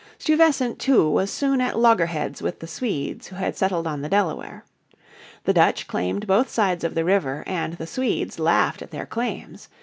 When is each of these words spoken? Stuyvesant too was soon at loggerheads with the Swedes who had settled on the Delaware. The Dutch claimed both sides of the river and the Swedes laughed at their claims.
Stuyvesant 0.17 0.79
too 0.79 1.07
was 1.07 1.29
soon 1.29 1.61
at 1.61 1.77
loggerheads 1.77 2.41
with 2.41 2.59
the 2.59 2.65
Swedes 2.65 3.27
who 3.27 3.35
had 3.35 3.55
settled 3.55 3.85
on 3.85 4.01
the 4.01 4.09
Delaware. 4.09 4.65
The 5.43 5.53
Dutch 5.53 5.87
claimed 5.87 6.25
both 6.25 6.49
sides 6.49 6.83
of 6.83 6.95
the 6.95 7.05
river 7.05 7.43
and 7.45 7.73
the 7.73 7.85
Swedes 7.85 8.39
laughed 8.39 8.81
at 8.81 8.89
their 8.89 9.05
claims. 9.05 9.69